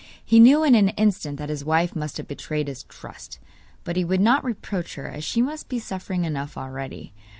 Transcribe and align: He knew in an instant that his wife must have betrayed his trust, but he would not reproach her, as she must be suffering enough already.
He 0.25 0.39
knew 0.39 0.63
in 0.63 0.73
an 0.73 0.89
instant 0.97 1.37
that 1.37 1.49
his 1.49 1.63
wife 1.63 1.95
must 1.95 2.17
have 2.17 2.27
betrayed 2.27 2.67
his 2.67 2.81
trust, 2.85 3.37
but 3.83 3.95
he 3.95 4.03
would 4.03 4.19
not 4.19 4.43
reproach 4.43 4.95
her, 4.95 5.07
as 5.07 5.23
she 5.23 5.43
must 5.43 5.69
be 5.69 5.77
suffering 5.77 6.25
enough 6.25 6.57
already. 6.57 7.13